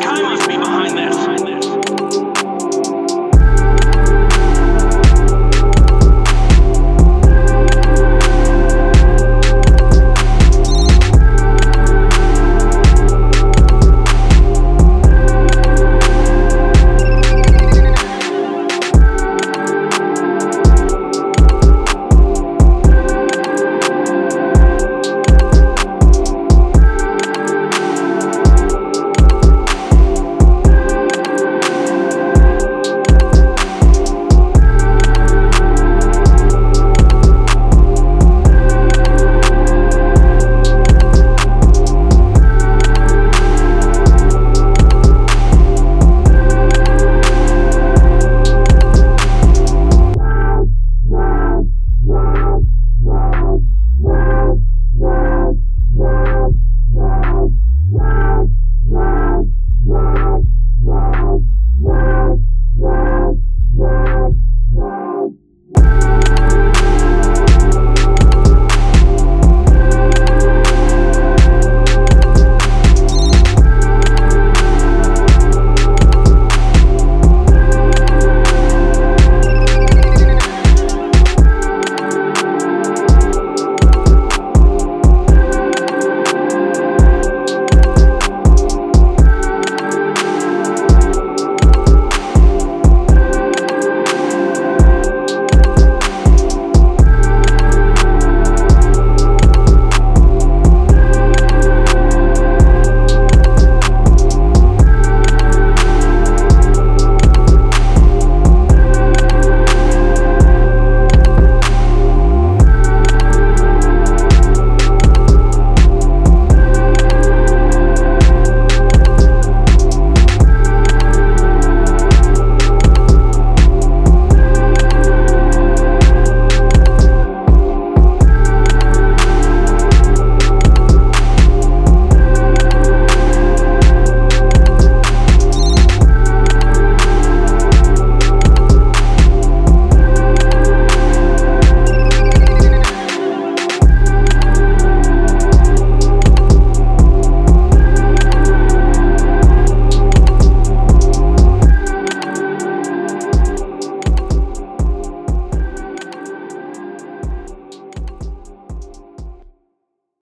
time. 0.00 0.29